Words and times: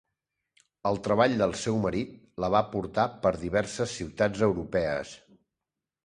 El 0.91 0.95
treball 1.07 1.33
del 1.41 1.51
seu 1.63 1.75
marit 1.83 2.15
la 2.43 2.49
va 2.55 2.61
portar 2.71 3.05
per 3.25 3.33
diverses 3.41 3.93
ciutats 4.01 4.41
europees. 4.47 5.13